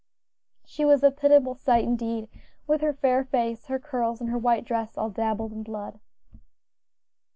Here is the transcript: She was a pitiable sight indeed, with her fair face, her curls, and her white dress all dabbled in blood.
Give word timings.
She 0.65 0.83
was 0.83 1.03
a 1.03 1.11
pitiable 1.11 1.53
sight 1.53 1.83
indeed, 1.83 2.27
with 2.65 2.81
her 2.81 2.91
fair 2.91 3.23
face, 3.23 3.67
her 3.67 3.77
curls, 3.77 4.19
and 4.19 4.31
her 4.31 4.37
white 4.39 4.65
dress 4.65 4.97
all 4.97 5.11
dabbled 5.11 5.51
in 5.53 5.61
blood. 5.61 5.99